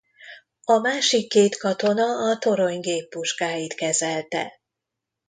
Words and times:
A 0.63 0.77
másik 0.77 1.29
két 1.29 1.57
katona 1.57 2.29
a 2.31 2.37
torony 2.37 2.79
géppuskáit 2.79 3.73
kezelte. 3.73 4.59